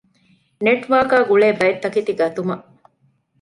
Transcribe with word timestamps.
ނެޓްވާރކާގުޅޭ 0.65 1.47
ބައެއްތަކެތި 1.59 2.13
ގަތުމަށް 2.19 2.65